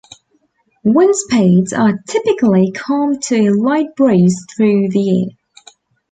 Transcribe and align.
Wind 0.83 1.15
speeds 1.15 1.73
are 1.73 1.99
typically 2.07 2.71
calm 2.71 3.19
to 3.19 3.35
a 3.35 3.53
light 3.53 3.95
breeze 3.95 4.47
through 4.57 4.89
the 4.89 4.99
year. 4.99 5.27